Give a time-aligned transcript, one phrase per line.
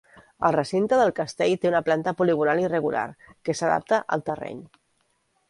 [0.47, 3.05] El recinte del castell té una planta poligonal irregular,
[3.45, 4.67] que s'adapta al terreny.